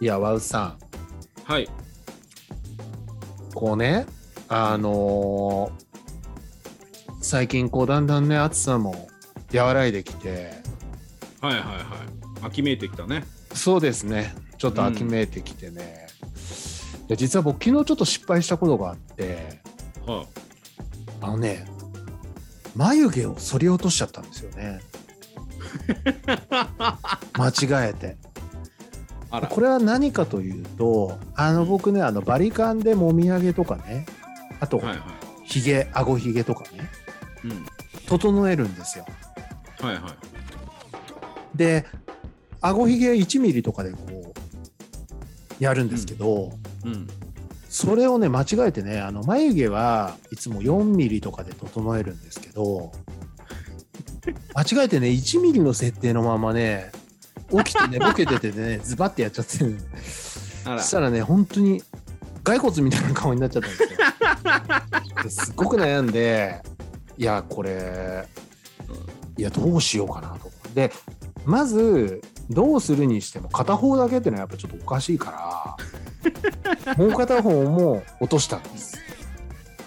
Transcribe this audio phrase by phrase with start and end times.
[0.00, 0.78] いや、ワウさん、
[1.44, 1.68] はい。
[3.54, 4.06] こうね、
[4.48, 5.90] あのー
[7.22, 9.08] 最近こうだんだんね、暑さも
[9.54, 10.54] 和らいできて、
[11.42, 11.84] はいはいはい。
[12.40, 13.24] 秋めいてきたね。
[13.52, 16.06] そうですね、ちょっと秋めいてきてね、
[17.08, 19.60] で実は僕、昨日ちょっと失敗したことがあって、
[20.06, 20.24] は
[21.20, 21.66] あのね、
[22.74, 24.80] 眉毛を剃り落としちゃったんですよね。
[27.36, 28.16] 間違えて。
[29.30, 34.06] これは何かというと、あの僕ね、あのバリカンでもみあげとかね、
[34.58, 34.98] あと、はいはい。
[35.44, 36.90] ひげ、あごひげとかね、
[37.44, 37.66] うん。
[38.06, 39.06] 整えるんですよ。
[39.80, 40.02] はいはい。
[41.56, 41.86] で、
[42.60, 43.98] あごひげ1ミリとかでこ
[45.60, 46.52] う、やるんですけど、
[46.84, 47.06] うん。
[47.68, 52.90] それをね、間違えてね、あの眉毛はいつも4ミリとかで整えるんですけど、
[54.54, 56.90] 間違えてね、1ミリの設定のままね、
[57.50, 59.78] 起きて寝ぼけててね、 ズバッてやっちゃってる
[60.64, 60.88] あらそ。
[60.88, 61.82] したらね、本当に
[62.44, 63.88] 骸骨みたいな顔になっちゃったんですよ。
[65.22, 66.62] ですっごく悩んで、
[67.18, 68.26] いや、これ、
[69.36, 70.50] いや、どうしようかなと。
[70.74, 70.92] で、
[71.44, 75.76] まず、どうするにしても片方だけっていうのはやっぱちょっとおかしいか
[76.86, 78.98] ら、 もう片方も落としたんです。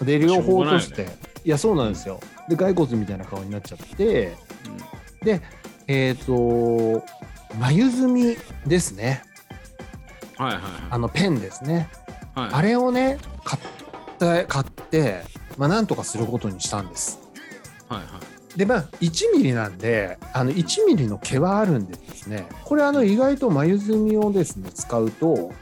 [0.02, 1.08] で、両方落として、
[1.44, 2.20] いや、そうなんですよ。
[2.48, 4.36] で、骸骨みたいな顔になっちゃって、
[5.22, 5.42] で、
[5.86, 7.04] えっ、と、
[7.58, 9.22] 眉墨ですね。
[10.36, 11.88] はいはいあのペンですね。
[12.34, 12.48] はい。
[12.52, 13.62] あれをね、買っ
[14.18, 15.22] た買って、
[15.56, 17.20] まあ、なんとかすることにしたんです。
[17.88, 18.04] はいは
[18.54, 18.58] い。
[18.58, 25.52] で、まあ、1ミリなんで、あの1ミリの毛はあるんでですね、これ、あの意外と眉墨をですね、使うと、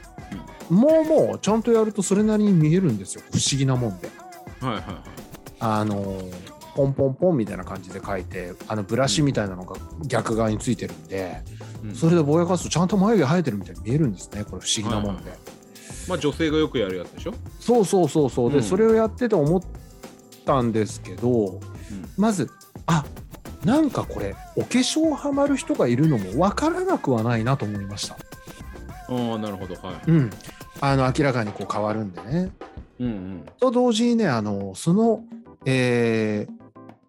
[0.69, 4.09] もうもう、ちゃんとやるとそれなりに見えるんですよ、不思議なもんで。
[4.61, 4.95] はいはいはい。
[5.59, 6.21] あの
[6.75, 11.41] ポンポンポンみたいな感じで書いて、あのブラシみたいなのが逆側についてるんで、
[11.83, 15.31] うんそれでぼやかすとちゃんと眉毛生えてるみたいに見えるんですね、これ不思議なもんで。
[16.07, 17.33] まあ女性がよくやるやつでしょ？
[17.59, 19.61] そうそうそうそうで、うんそれをやってて思っ
[20.45, 21.59] たんですけど
[22.17, 22.49] まず
[22.87, 23.05] あ
[23.63, 28.15] なんかこれお化粧ハマる人がいるのも分からなくはないなと思いました。
[28.15, 28.17] あ
[29.09, 29.75] あ、なるほど。
[29.75, 30.11] はい。
[30.11, 30.29] うん、
[30.81, 32.51] あの明らかにこう変わるんでね。
[32.99, 33.45] うんうん。
[33.59, 35.23] と同時にねあのその、
[35.65, 36.62] えー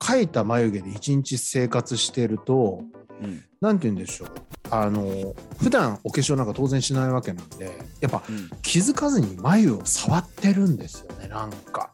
[0.05, 2.83] 描いた眉毛で一日生活してると
[3.23, 3.43] うん。
[3.61, 4.29] 何て言うんでしょう
[4.71, 8.51] あの普段お化粧なんか当然しないわけなんでやっぱうん。
[8.63, 11.91] 気づかずに眉を触ってるんですよねなんか。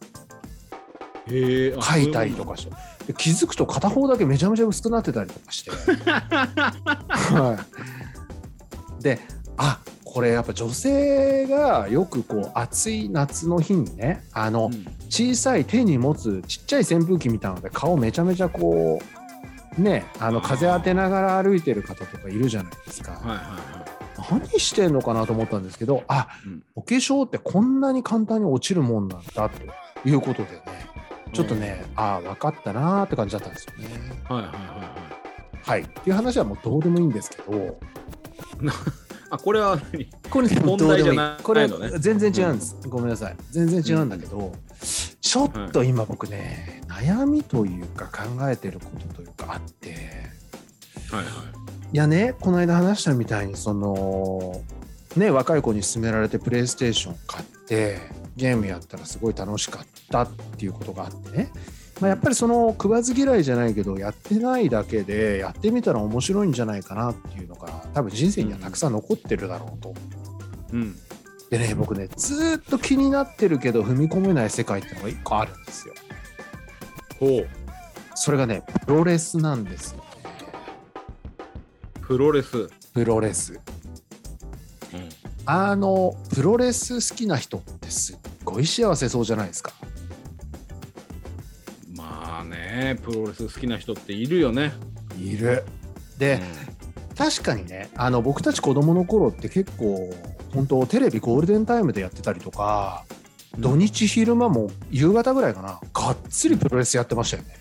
[1.29, 1.75] へえ。
[1.79, 2.45] あ書いたりと。
[2.45, 2.73] かして
[3.07, 5.71] で気づくと片方だけめちゃめちゃ薄くなってたりとかして、
[6.11, 7.65] は
[8.99, 9.21] い、で
[9.57, 9.79] あ
[10.13, 14.71] これやっぱ女性がよくこう暑い夏の日にねあの
[15.09, 19.01] 小さい手に持つちっちゃい扇風機みたいなので顔めちゃめちゃこ
[19.79, 23.29] うねあの風当てながら歩いてる方とかいるじゃないですか、うん。
[23.29, 26.49] はいはいは何してんのかなと思ったんですけどあい。
[26.49, 26.63] うん。
[26.75, 30.61] お化粧ってこんなに簡単に落ちるもんなんだということでね
[31.33, 33.89] ちょっとね、ああ分かったなーって感じだったんですよね。
[34.29, 34.95] はいはいはいは
[35.55, 35.63] い。
[35.63, 35.83] はい。
[35.83, 37.79] っていう話はもうどうでもいいんですけど、
[39.31, 41.69] あ、これは何これね、問題じゃないこれ
[41.99, 42.77] 全然違うんです。
[42.89, 43.37] ごめんなさい。
[43.51, 44.53] 全然違うんだけど、
[45.21, 49.91] ちょっと今僕ね、悩みというか考えてることというかあって、
[51.11, 51.35] はいはい。
[51.93, 54.61] いやね、この間話したみたいに、その、
[55.17, 57.99] ね、若い子に勧められてプレイステーション買って、
[58.37, 61.51] ゲームやったらすごい楽しかったっていうことがあってね、
[62.01, 69.95] まあ、やっぱりその食わず嫌いじゃないけど、やってないだけで、やってみたら面白いんじゃないかなっていうのが、多分人生にはたくさん残ってるだろうと。
[70.73, 70.97] うん。
[71.51, 75.95] でね、僕ね、ずーっと気になってるけど、踏み込めない世界ってのが一個あるんですよ。
[77.19, 77.49] ほう。
[78.15, 80.05] それがね、プロレスなんですよね。
[82.01, 82.69] プロレス。
[82.95, 83.53] プロレス。
[83.53, 83.57] う
[84.97, 85.09] ん。
[85.45, 89.73] あの、プロレス好きな人ってすっごい幸せそうじゃないですか。
[92.71, 94.73] まあね、プロレス好きな人っているよね。
[95.19, 95.65] いる。
[96.19, 96.41] で、
[97.17, 100.13] 確かにね、あの僕たち子供の頃って結構、
[100.55, 103.05] 本当テレビゴールデンタイムでやってたりとか、
[103.59, 107.55] 土日昼間も夕方ぐらいかな、がっつりプロレスやってましたよね。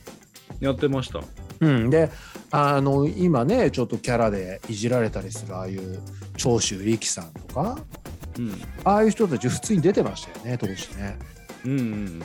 [0.60, 1.22] やってました。
[1.62, 2.10] うん、で
[2.52, 6.00] あの今ねちょっとキャラでいじられたりするああいう
[6.38, 7.78] 長州力さんとか
[8.38, 8.54] うん。
[8.86, 11.18] ああいう人たち普通に出てましたよね当時ね。
[11.66, 12.24] うんうんうん、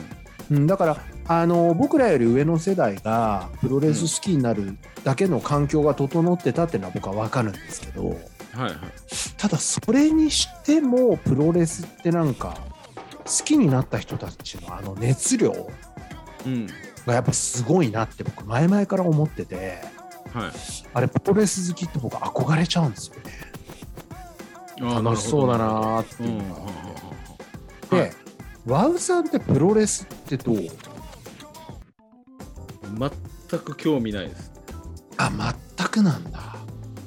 [0.51, 0.97] だから
[1.27, 8.11] あの僕らより上の世代がプロレス好きになるだけの環境が整ってたっていうのは僕は分かるんですけどうん。
[8.13, 8.75] はいはい。
[9.37, 12.57] ただそれにしてもプロレスってなんか
[13.25, 15.67] 好きになった人たちのあの熱量
[16.45, 16.67] うん。
[17.07, 19.79] がやっぱすごいなって僕前々から思ってて
[20.31, 20.51] はい。
[20.93, 23.31] あれプロレス好きって僕憧れちゃうんですよね。
[24.81, 27.04] 楽しそうだなーってうんいうのがあって
[28.65, 30.57] ワウさんってプロレスってどう？
[30.57, 30.69] 全
[33.59, 34.51] く興味ないです。
[35.17, 35.29] あ
[35.77, 36.55] 全くなんだ。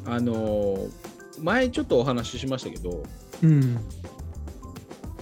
[0.06, 0.90] あのー
[1.40, 3.04] 前ちょっとお話ししましたけど、
[3.42, 3.78] うん。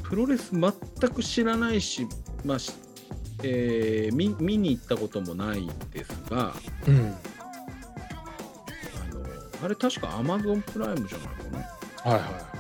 [0.03, 0.73] プロレス全
[1.11, 2.07] く知らないし、
[2.45, 2.73] まあし
[3.43, 6.55] えー見見に行ったこともないですが、
[6.87, 6.99] うん。
[6.99, 7.01] あ
[9.15, 9.27] の
[9.65, 11.35] あれ確か Amazon プライムじゃないか
[12.05, 12.13] な。
[12.13, 12.56] はいはい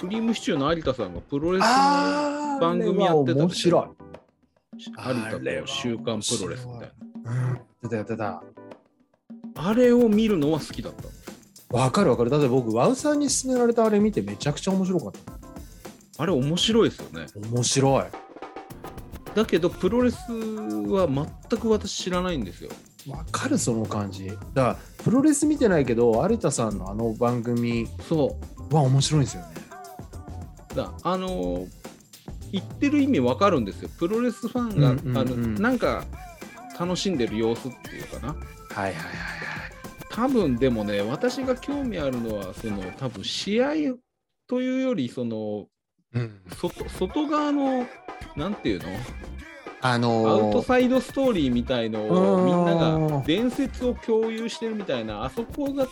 [0.00, 3.94] クリームシチューの有田さんがプロレスの番組やってた面白
[4.76, 6.92] い有田と週刊プロレスみたい
[7.22, 7.32] な。
[7.32, 8.42] うん出たやってた
[9.56, 10.94] あれを見るのは好きだっ
[11.68, 11.76] た。
[11.76, 17.26] わかるわかるだって僕ワウさんに勧められたあれ見てめちゃくちゃ面白かったあれ面白いですよね。
[17.50, 18.04] 面白い
[19.34, 22.70] だけどプロレスは全く私知らないんですよ。
[23.08, 28.38] わかるその感じだからプロレス見てないけど有田さんのあの番組そ
[28.70, 29.49] は面白いんですよねう。
[30.74, 31.68] だあのー
[32.52, 33.88] 言ってる意味わかるんですよ。
[33.96, 35.18] プロレスファンが、うんうんうん。
[35.18, 36.04] あのなんか
[36.80, 38.28] 楽しんでる様子っていうかな。
[38.28, 38.40] はい
[38.76, 38.94] はいはい
[40.10, 43.68] 多分でもね私が興味あるのはその多分試合
[44.48, 45.68] というよりその
[46.12, 46.40] うん。
[46.48, 47.86] 外外側の
[48.34, 48.88] なんていうの？
[49.82, 52.34] あアウのートサイドストーリーみたいのうん。
[52.42, 55.86] をみんなが伝説を共有してるみたいなあそこが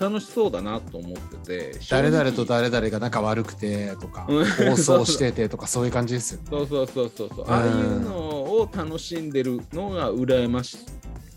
[0.00, 4.44] 楽しそうだなと思ってて誰々と誰々が仲悪くてとかうん。
[4.46, 6.46] 放送しててとかそういう感じですよね。
[6.50, 7.44] そうそうそうそうそう。
[7.44, 7.52] うん。
[7.52, 10.78] ああいうのを楽しんでるのが羨まし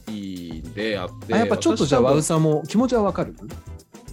[0.07, 3.35] いんであってあやっぱちょっとじゃあワウさんも気持ちはわかる？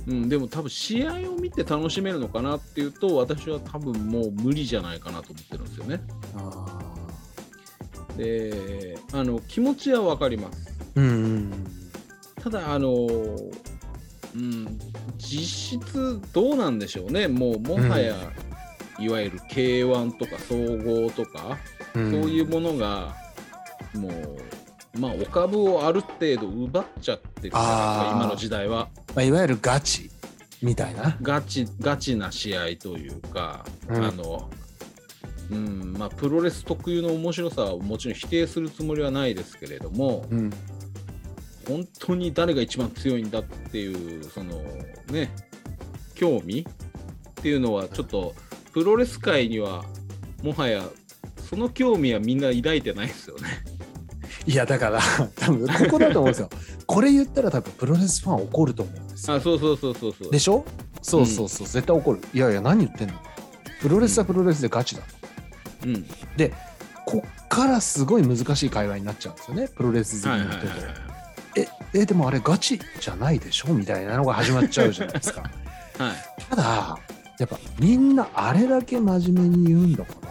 [0.09, 6.01] うん、でも多分試合を見て楽しめるのかなっていうと私は多分もう無理じゃないかなと思ってるんですよね。
[6.37, 6.79] あ
[8.17, 10.75] であの気持ちは分かります。
[10.97, 11.53] ーうん。
[12.43, 13.07] ただあの、
[14.35, 14.79] うん、
[15.19, 17.29] 実質どうなんでしょうね。
[17.29, 18.15] もうもはや、
[18.99, 21.59] いわゆる K1 とか総合とか、
[21.95, 22.11] うん。
[22.13, 23.15] そういうものが
[23.95, 28.89] もうまあお株をある程度奪っちゃってるか今の時代は。
[29.15, 30.11] まあ、いわゆるガチ
[30.63, 31.17] みたいな。
[31.23, 34.05] ガチガチな試合というか、うん。
[34.05, 34.51] あの
[35.51, 40.51] うんまあ、プロレス特有の面白さはもちろん否定するつもりはないですけれども、うん
[41.71, 44.63] 本当に誰が一番強いんだっていうその
[45.11, 45.31] ね
[46.15, 48.35] 興味っていうのはちょっと
[48.73, 49.85] プロレス界には
[50.43, 50.83] もはや
[51.49, 53.49] その興味はみんな抱いてないですよね。
[54.47, 55.01] いやだから
[55.37, 56.51] 多分ここだと思うんですよ。
[56.87, 59.37] これ言ったら多分プロレスファン怒ると思うんですよ。
[59.37, 60.31] あそうそうそうそうそう。
[60.31, 60.65] でしょ？
[61.03, 62.21] そうそうそう、絶対怒る。
[62.35, 63.15] いやいや何言ってんの？
[63.81, 65.09] プロレスはプロレスでガチだと。
[65.87, 66.05] うん、
[67.07, 69.69] こっからすごい難しい会話になっちゃうんですよね。
[69.69, 71.10] プロレス好きはいはいはいの人と、
[71.95, 73.75] ええでもあれガチじゃないでしょ？
[73.75, 75.43] みたいなのが始まっちゃうじゃないですか。
[75.99, 76.09] はい。
[76.09, 76.17] はい
[76.51, 76.99] ただ
[77.39, 80.31] やっぱみんなあれだけ真面目に言うんだから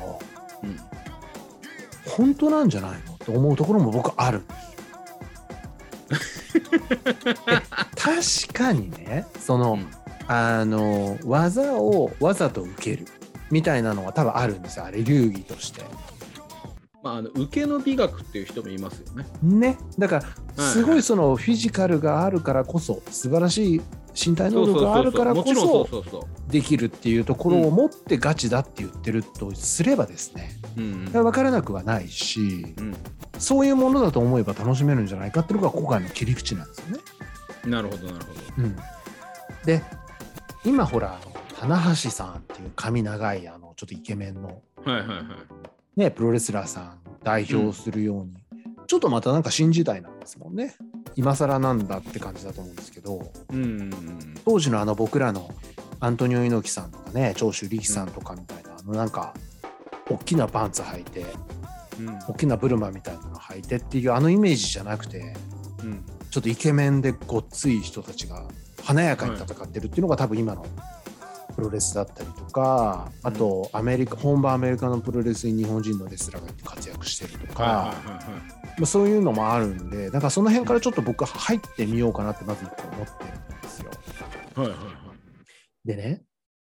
[0.63, 0.79] うん。
[2.05, 3.17] 本当なんじゃないの？
[3.25, 4.39] と思うところも僕ある。
[4.39, 4.53] んで
[8.33, 9.87] す確かにねその、うん。
[10.27, 13.07] あの技をわざと受ける
[13.49, 15.81] みたいなのは多分あるんですよあれ流儀として。
[17.09, 19.25] まあ、あの受けの美学っていう人もいますよね。
[19.41, 23.81] ねだからはいすごいそのフィジカルがあるからこそ素晴らしい
[24.13, 26.27] 身体能力があるからこそ。
[26.47, 32.95] できるっていうところを持ってガチだって言ってるとすればですねうん分からなくはないしうん
[33.37, 37.03] そういうものだと思えば楽しめるんじゃないかっていうのが今回の切り口なんですよね。
[37.65, 38.63] うん、なるほどなるほど。
[38.63, 38.75] うん、
[39.65, 39.81] で
[40.65, 41.19] 今ほら
[41.59, 45.25] 棚橋さんっていう髪長いあのちょっとイケメンの、はいはいはい。
[45.99, 48.33] ね、プロレスラーさん代表するように、
[48.87, 50.75] ちょっとまたなんか新時代なんですもんね。
[51.15, 53.31] 今更なんだって感じだと思うんですけど。
[53.51, 53.63] うん。
[53.63, 55.53] うんうん当時のあの僕らの
[55.99, 59.33] アントニオ猪木さんとかね長州力さんとかみたいな、あのなんか
[60.09, 61.25] 大きなパンツ履いて
[61.99, 62.19] うん。
[62.27, 65.35] 大きなブルマみたいなの履いてっていうあのイメージじゃなくて
[65.83, 66.03] うん。
[66.31, 68.45] ちょっとイケメンでごっつい人たちが
[68.83, 70.65] 華やかに戦ってるっていうのが多分今の
[71.55, 83.91] プロレスだったりとかあとアメリカ本場アメリカのプロレスに日本人のレスラーが活躍してるとか、はいはいまあ、そういうのもあるんでだからその辺からちょっと僕入ってみようかなってまず思ってるんですよ。
[84.55, 85.87] はいはいはい。
[85.87, 86.21] でね。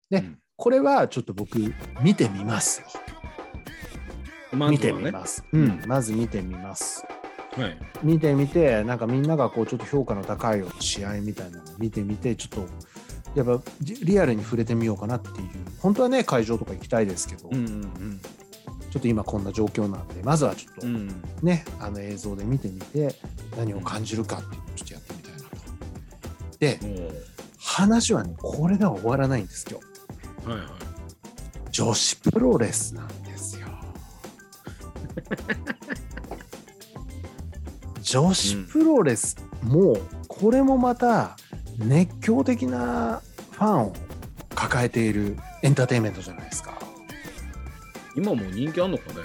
[0.10, 0.40] で、うん。
[0.58, 1.58] これはちょっと僕
[2.02, 2.88] 見てみますよ。
[4.54, 4.72] まね。
[4.72, 5.82] 見てみます、うん。
[5.88, 7.06] まず見てみます。
[7.58, 7.78] はい。
[8.04, 12.68] 見てみてなんかみんながこうちょっと評価の高い試合みたいなのを見てみてちょっと
[13.36, 15.36] やっぱじリアルに触れてみようかなっていう。
[15.80, 18.20] 本当はね会場とか行きたいですけど、うんうん
[18.90, 20.96] ちょっと今こんな状況なんでまずはちょっとうん。
[20.96, 23.14] うんね、あの映像で見てみて
[23.58, 25.46] 何を感じるかっていうのをちょっとやってみたいなと。
[26.60, 26.80] で
[27.58, 29.82] 話はねこれでは終わらないんですよ。
[30.46, 30.68] はいはい。
[31.72, 33.68] 女子プロレスなんですよ。
[38.02, 39.98] 女子プロレスも
[40.30, 41.36] これもまた
[41.78, 43.22] 熱狂的な
[43.56, 43.94] ファンを
[44.54, 46.78] 抱えているエンターテインメントじゃないですか。
[48.16, 49.22] 今もう人気あんのかね。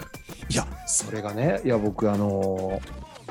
[0.49, 2.81] いやそれがねいや僕あの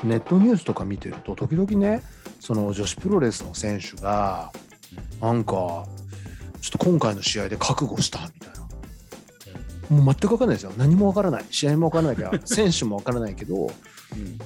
[0.02, 2.02] ネットニュースとか見てると時々ね
[2.38, 4.50] その女子プロレスの選手が
[5.20, 8.60] なんかちょっと今回の試合で覚悟したみたいな。
[10.02, 10.72] もう全く分かんないですよ。
[10.76, 11.44] 何も分からない。
[11.50, 13.70] 試合も分からないから選手も分からないけど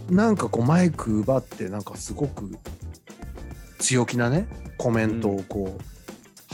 [0.08, 0.16] うん。
[0.16, 2.50] なんかこうマイク奪ってなんかすごく
[3.78, 5.93] 強気なねコメントをこう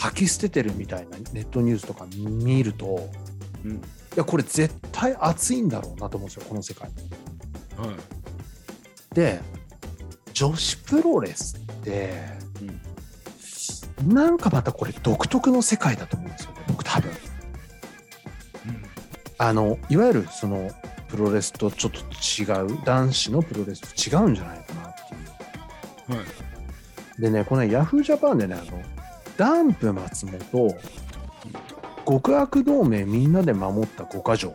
[0.00, 3.08] 吐き捨ててるみたいなネットニュースとか見ると
[3.64, 3.72] うん。
[3.72, 3.78] い
[4.16, 6.90] やこれ絶対熱いんだろうなと思うんですよこの世界。
[7.76, 9.14] はい。
[9.14, 9.40] で
[10.32, 12.22] 女子プロレスって、
[14.06, 17.10] なんかまたこれ独特の世界だと思うんですよね僕多分。
[19.36, 20.70] あのいわゆるその
[21.08, 26.18] プロレスとちょっと違う男子のプロレスと違うんじゃないかなっていう。
[26.18, 26.24] は
[27.18, 27.20] い。
[27.20, 28.82] でねこのヤフージャパンでねあの
[29.40, 30.76] ダンプ松本
[32.06, 34.52] 極悪同盟みんなで守った五箇条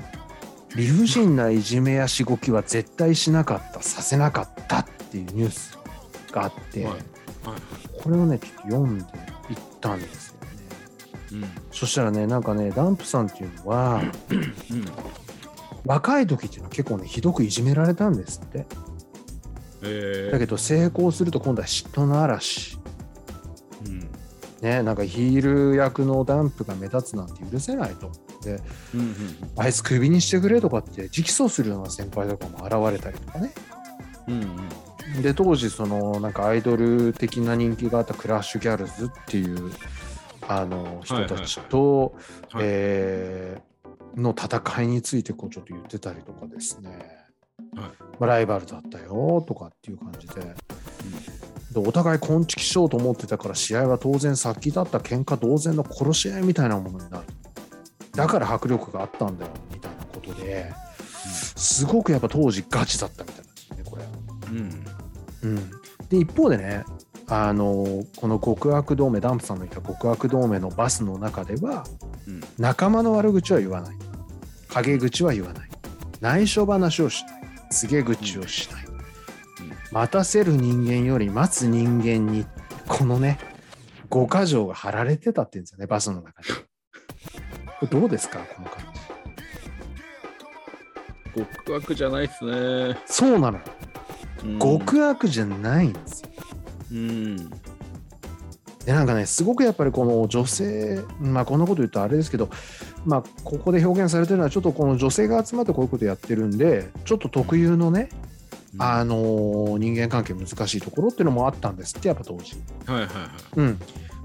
[0.76, 5.80] 理不尽ないじめやしごきは絶対しなかったさせなかったっていうニュース
[6.32, 7.02] があって、はいはい。
[8.00, 10.48] これをねちょっと読んでいったんですよね
[11.32, 11.46] うん。
[11.72, 14.86] そしたらねなんかねダンプさんっていうのはうん。
[15.84, 18.68] 若い時っていうのは結構ねひどくいじめられたんですって
[19.82, 20.32] えー。
[20.32, 22.85] だけど成功すると今度は嫉妬の嵐うん。
[24.66, 28.12] ねなんかヒール役のダンプが目立つなんて許せないと
[28.44, 28.60] で
[28.94, 29.16] うんうん
[29.58, 33.54] あいつクビにしてくれとかって直訴するような先輩とかも現れたりとかね。
[34.28, 34.42] うん
[35.16, 35.22] うん。
[35.22, 39.72] で当時そのなんかアイドル的な人気があったクラッシュギャルズっていう
[40.48, 42.16] あの人たちと、
[42.52, 43.76] はいえー
[44.16, 46.90] の戦いについてこうちょっと言ってたりとかですね、
[47.76, 47.90] はい。
[48.18, 50.56] まあ、ライバルだったよとかっていう感じで,、で
[51.80, 57.24] お互い根付きしようと思ってたから試合は当然さっきだった喧嘩同然の殺し合いみたいなものになる。
[58.14, 60.72] だから迫力があったんだよみたいなことで
[61.26, 64.04] すごくやっぱ当時ガチだったみたいなんですよねこれ。
[64.52, 64.86] うん。
[65.44, 65.72] うん、
[66.10, 66.84] で一方でね
[67.28, 71.86] あのこの極悪同盟ダンプさんの言った極悪同盟のバスの中では
[72.28, 72.42] うん。
[72.58, 73.96] 仲間の悪口は言わない。
[74.70, 75.70] 陰口は言わない。
[76.22, 77.46] 内緒話をしない。
[77.70, 78.86] 告げ口をしない、
[79.96, 82.46] 待たせる人間より待つ人間に
[82.86, 83.40] このね
[84.10, 86.50] 五箇条が貼られてたって言うんですよねバスの中で。
[86.50, 86.66] こ
[87.84, 88.84] れどうですかこの感
[91.34, 91.46] じ。
[91.64, 92.98] 極悪じゃないっすね。
[93.06, 93.60] そうなの。
[94.44, 94.60] うん。
[94.60, 96.30] 極悪じゃないんですよ。
[96.92, 97.50] うん。
[98.86, 102.50] でなんかねすごくやっぱりこの女性まあこんなこと言うとあれですけど
[103.06, 108.10] まあここで表現されてるのはちょっとこの女性が集まってこういうことやってるんでちょっと特有のね、
[108.78, 112.56] あのー人間関係難しいところっていうのもあったんですってやっぱ当時。
[112.86, 113.10] はいはいはい。
[113.56, 113.80] うん、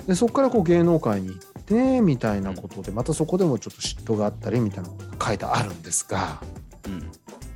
[0.06, 6.40] でそこからこう芸能界に行ってみたいなことでまたそこでもちょっと嫉妬があったりみたいなことが書いてあるんですが
[6.86, 6.98] うん。
[7.00, 7.08] も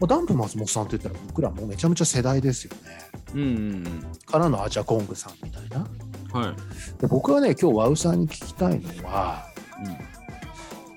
[0.03, 2.81] うダンプ松本さんって言ったら僕らもうめちゃめちゃ世代ですよね。
[3.35, 5.87] うんうんからのアジャコングさんみたいな。
[6.35, 6.41] うん。
[6.41, 7.01] はい。
[7.01, 9.47] で僕はね今日ワウさんに聞きたいのは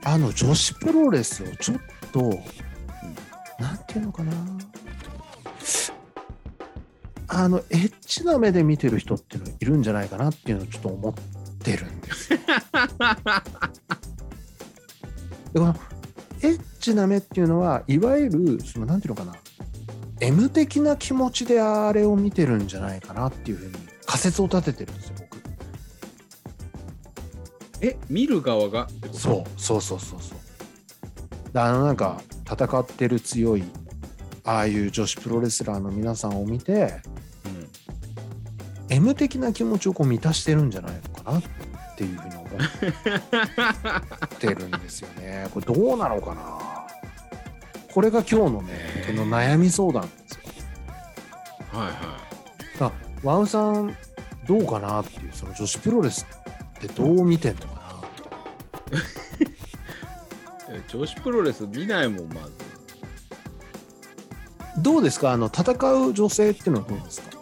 [0.08, 1.78] あの女子プロレスをちょっ
[2.14, 2.22] と、
[3.60, 4.32] なんていうのかな
[7.40, 11.14] あのエッチな目で見てる人っていうのいるんじゃないかなっていうのをちょっと思っ
[11.64, 12.40] てるんですよ。
[15.54, 15.76] でこの
[16.42, 19.36] エッチな目っていうのはいわゆるそのなんていうのかな
[20.20, 23.74] M 的な気持ちであれを見てるんじゃないかなっていうふうに
[24.08, 25.38] 仮説を立ててるんですよ僕。
[27.82, 32.20] え、見る側がそうそうそうそうそうであのなんか
[32.52, 33.64] 戦ってる強い
[34.44, 37.17] ああいう女子プロレスラーの皆さんを見てうん。
[39.08, 41.44] M 的な気持ちをこう満たしてるんじゃないのかなっ
[41.98, 42.50] ていうふうに思っ
[44.40, 45.48] てるんですよね。
[45.54, 46.42] これどうなのかな？
[47.94, 50.40] これが今日のねこの悩み相談なんですよ。
[51.72, 51.92] はいは
[52.80, 53.96] だからワウさん
[54.46, 56.26] どうかなっていうその女子プロレス
[56.78, 57.68] ってどう見てんのか
[60.62, 62.52] な 女子プロレス見ないもん、まず。
[64.80, 65.32] どうですか？
[65.32, 65.74] あの戦
[66.08, 67.37] う女性っていうのはどうですか？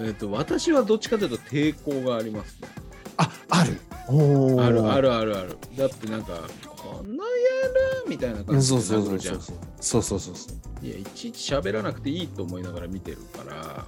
[0.00, 2.68] えっ、と、私はどっちかというと抵抗がありますね。
[3.16, 5.56] ああるおあるあるるあるある。
[5.76, 6.40] だってなんか、
[6.76, 7.24] この野郎
[8.08, 9.20] みたいなうん感じそうそうそう。
[9.20, 9.40] そうん
[9.80, 10.50] そうそうそうそ
[10.82, 13.86] ういや、いちいち喋らなくていいと思いながら見てるから、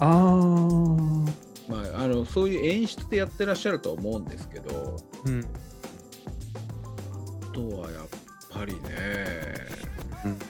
[0.00, 1.32] あー
[1.68, 4.96] まあ、あのそういう演出でやってらっしゃるとは思うんですけど
[5.26, 5.44] うん
[7.42, 8.06] あとはやっ
[8.50, 8.80] ぱりね、
[10.24, 10.40] うんなん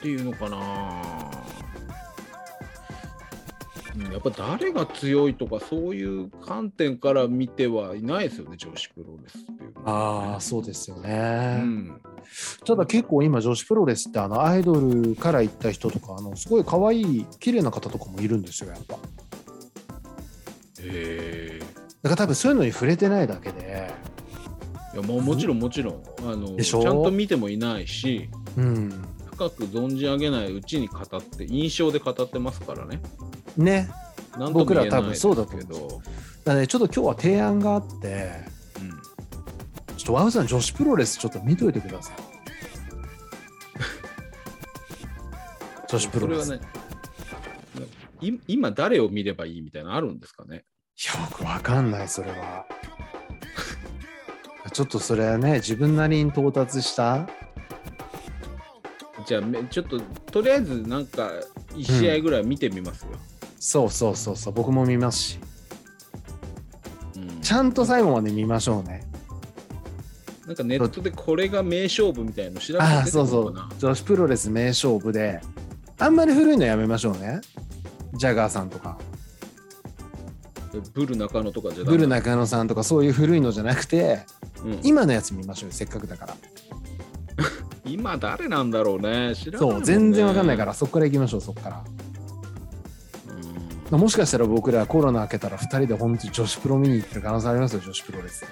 [0.00, 0.60] ていうのかなう
[1.34, 1.37] ん
[4.12, 12.00] やっぱ誰が強いとかそういう観点から見てはいないですよね女子プロレスっていうのはああそうですようね、ん、
[12.64, 18.94] ただ結構今女子プロレスってあのアイドルから行った人とかあのすごい可愛い綺麗な方とかもいるんですよやっぱ。
[18.94, 19.08] だか
[20.80, 21.60] へえ
[22.02, 23.92] ら多分そういうのに触れてないだけで。
[24.94, 26.02] いやもうもちろんもちろん。
[26.22, 29.04] あのちゃんと見てもいないしうん。
[29.38, 33.00] 深く存じ上げないうちに語って印象で語ってますからね
[33.56, 33.88] ね。
[34.52, 36.02] 僕ら多分そうだとけど、思うん
[36.44, 38.30] だねちょっと今日は提案があって
[38.80, 38.90] うん。
[39.96, 42.16] ちょっとワウさん女子プロレスちょっと見といてください。
[45.88, 46.68] 女子プロレス、それはね
[48.20, 50.56] い今誰を見ればいいみたいなのあるんですかね？
[50.56, 50.58] い
[51.18, 52.66] や僕わかんないそれは。
[54.72, 57.28] ちょっとそれはね自分なりに到達した？
[59.26, 60.00] じゃあめちょっと
[60.30, 61.30] とりあえずなんか
[61.70, 63.08] 1試合ぐらい見てみますよ、
[63.60, 65.38] そうそうそうそう僕も見ますし。
[67.16, 67.40] うん。
[67.40, 69.04] ちゃんと最後まで見ましょうね。
[70.46, 73.54] なんかネットでこれが名勝負みたいなの調べてああそうそう。
[73.78, 75.40] 女子プロレス名勝負で。
[75.98, 77.40] あんまり古いのやめましょうね。
[78.14, 78.98] ジャガーさんとか。
[80.94, 84.20] ブル中野とかじゃブル中野さんとかそういう古いのじゃなくて
[84.64, 84.80] うん。
[84.84, 86.36] 今のやつ見ましょうよせっかくだから。
[87.84, 89.34] 今誰なんだろうね。
[89.34, 89.74] 知らないね。
[89.74, 91.84] そう全然わかんないからそこから行きましょうそこから。
[91.86, 91.97] うん
[93.90, 98.44] もしかしたら僕らコロナ明けたら2人で本当に女子プロ見に行ってる可能性ありますよ女子プロレス。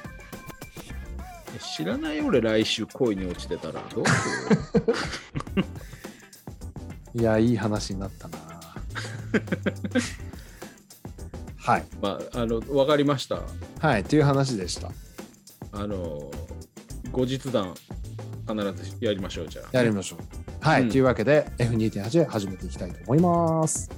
[1.77, 4.41] 知らない俺来週恋に落ちてたらどうす
[5.57, 5.65] る？
[7.15, 8.39] いやいい話になったな。
[11.59, 11.85] はい。
[12.01, 13.41] まああの分かりました。
[13.79, 14.91] はいという話でした。
[15.73, 16.31] あの
[17.13, 17.75] 後日談
[18.49, 19.69] 必ずやりましょうじゃあ。
[19.77, 20.19] やりましょう。
[20.61, 20.89] はい、うん。
[20.91, 23.91] というわけで F2.8 始めていきたいと思います